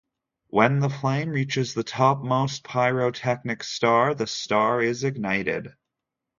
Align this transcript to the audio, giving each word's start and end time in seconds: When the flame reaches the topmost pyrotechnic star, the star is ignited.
When 0.47 0.79
the 0.79 0.89
flame 0.89 1.29
reaches 1.29 1.75
the 1.75 1.83
topmost 1.83 2.63
pyrotechnic 2.63 3.63
star, 3.63 4.15
the 4.15 4.25
star 4.25 4.81
is 4.81 5.03
ignited. 5.03 5.75